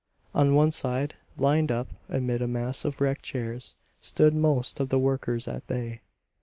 [0.33, 4.97] On one side, lined up amid a mass of wrecked chairs, stood most of the
[4.97, 6.01] workers at bay.